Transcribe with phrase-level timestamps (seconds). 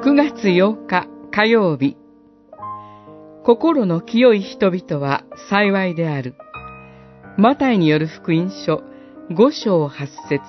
[0.00, 1.96] 9月8日火曜日
[3.44, 6.36] 心の清い人々は幸いである。
[7.36, 8.84] マタイによる福音書
[9.30, 10.40] 5章8節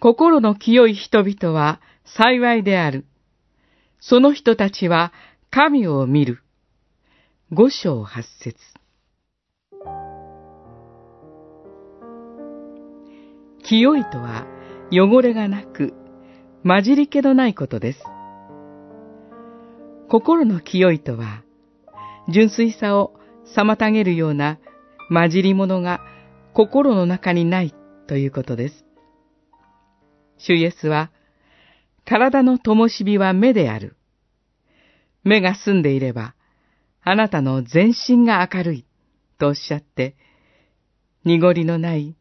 [0.00, 3.06] 心の清い人々は幸いである。
[4.00, 5.12] その人たちは
[5.50, 6.42] 神を見る。
[7.52, 8.77] 5章8節
[13.68, 14.46] 清いとは
[14.90, 15.92] 汚れがなく
[16.64, 17.98] 混じり気のないことです。
[20.08, 21.42] 心の清いとは、
[22.32, 23.12] 純粋さを
[23.54, 24.58] 妨げるような
[25.10, 26.00] 混じり物が
[26.54, 27.74] 心の中にない
[28.06, 28.86] ということです。
[30.38, 31.10] 主イエスは、
[32.06, 33.96] 体の灯火は目である。
[35.24, 36.34] 目が澄んでいれば、
[37.02, 38.86] あなたの全身が明るい、
[39.38, 40.16] とおっしゃって、
[41.24, 42.16] 濁りのない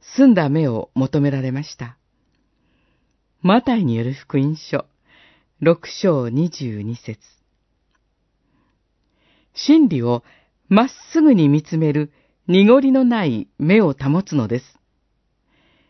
[0.00, 1.96] 澄んだ目を求められました。
[3.42, 4.86] マタイによる福音書、
[5.60, 7.18] 六章二十二節
[9.54, 10.22] 真理を
[10.68, 12.12] まっすぐに見つめる
[12.46, 14.78] 濁りのない目を保つのです。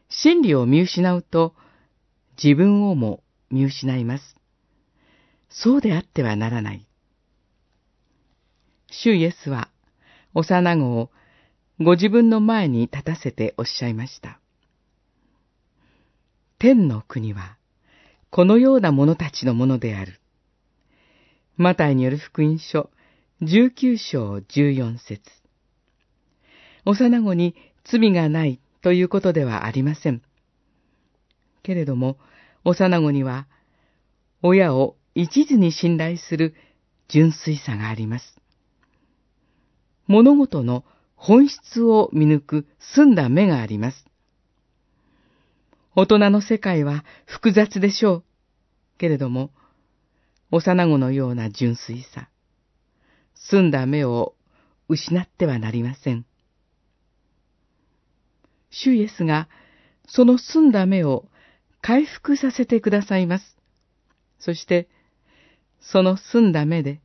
[0.09, 1.55] 真理を見失うと、
[2.43, 4.37] 自分をも見失います。
[5.49, 6.87] そうであってはならない。
[8.91, 9.71] 主イエスは、
[10.35, 11.11] 幼子を
[11.79, 14.41] ご自分の前に立たせておっしゃいました。
[16.59, 17.59] 天の国は、
[18.31, 20.19] このような者たちのものである。
[21.59, 22.89] マタイによる福音書、
[23.43, 25.21] 19章14節
[26.87, 27.55] 幼子に
[27.85, 30.23] 罪がないということではありません。
[31.63, 32.17] けれども、
[32.65, 33.47] 幼子には、
[34.41, 36.55] 親を一途に信頼する
[37.09, 38.41] 純粋さがあります。
[40.07, 40.85] 物事の
[41.17, 44.07] 本質を見抜く澄んだ目があります。
[45.97, 48.25] 大人の世界は複雑でしょう。
[48.99, 49.51] けれども、
[50.51, 52.29] 幼子のような純粋さ、
[53.35, 54.35] 澄んだ目を
[54.89, 56.25] 失ってはなりません。
[58.71, 59.49] 主イエスが
[60.07, 61.27] その澄んだ目を
[61.81, 63.57] 回復させてくださいます。
[64.39, 64.89] そして、
[65.81, 67.01] その澄んだ目で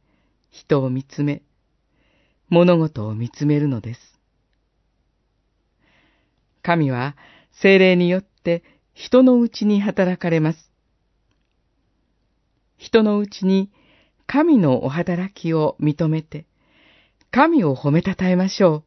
[0.49, 1.43] 人を見つめ、
[2.51, 4.00] 物事を見つめるのです。
[6.62, 7.16] 神は
[7.62, 8.63] 精霊によって
[8.94, 10.72] 人のうちに働かれます。
[12.78, 13.72] 人のうちに
[14.28, 16.45] 神のお働きを認めて、
[17.31, 18.84] 神を褒めたたえましょう。